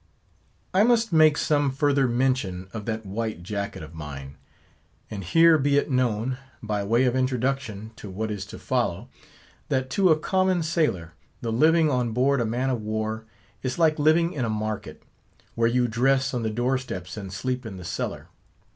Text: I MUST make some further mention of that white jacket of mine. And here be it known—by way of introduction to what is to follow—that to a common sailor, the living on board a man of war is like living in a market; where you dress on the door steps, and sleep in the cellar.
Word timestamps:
I 0.73 0.81
MUST 0.81 1.13
make 1.13 1.37
some 1.37 1.69
further 1.69 2.07
mention 2.07 2.69
of 2.73 2.85
that 2.87 3.05
white 3.05 3.43
jacket 3.43 3.83
of 3.83 3.93
mine. 3.93 4.35
And 5.11 5.23
here 5.23 5.59
be 5.59 5.77
it 5.77 5.91
known—by 5.91 6.83
way 6.85 7.03
of 7.05 7.15
introduction 7.15 7.91
to 7.97 8.09
what 8.09 8.31
is 8.31 8.43
to 8.47 8.57
follow—that 8.57 9.91
to 9.91 10.09
a 10.09 10.17
common 10.17 10.63
sailor, 10.63 11.13
the 11.41 11.51
living 11.51 11.91
on 11.91 12.13
board 12.13 12.41
a 12.41 12.45
man 12.47 12.71
of 12.71 12.81
war 12.81 13.25
is 13.61 13.77
like 13.77 13.99
living 13.99 14.33
in 14.33 14.43
a 14.43 14.49
market; 14.49 15.03
where 15.53 15.67
you 15.69 15.87
dress 15.87 16.33
on 16.33 16.41
the 16.41 16.49
door 16.49 16.79
steps, 16.79 17.15
and 17.15 17.31
sleep 17.31 17.63
in 17.63 17.77
the 17.77 17.85
cellar. 17.85 18.29